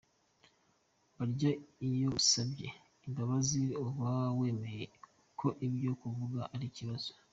[1.15, 1.51] Burya
[1.89, 2.67] iyo usabye
[3.07, 4.85] imbabazi, uba wemeye
[5.39, 7.09] ko ibyo tuvuga ari ikibazo.